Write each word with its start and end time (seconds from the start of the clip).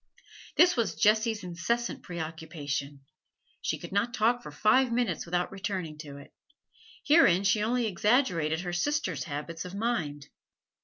This 0.57 0.75
was 0.75 0.95
Jessie's 0.95 1.43
incessant 1.43 2.01
preoccupation; 2.01 3.01
she 3.61 3.77
could 3.77 3.91
not 3.91 4.15
talk 4.15 4.41
for 4.41 4.49
five 4.51 4.91
minutes 4.91 5.27
without 5.27 5.51
returning 5.51 5.95
to 5.99 6.17
it. 6.17 6.33
Herein 7.05 7.43
she 7.43 7.61
only 7.61 7.85
exaggerated 7.85 8.61
her 8.61 8.73
sisters' 8.73 9.25
habits 9.25 9.63
of 9.63 9.75
mind. 9.75 10.25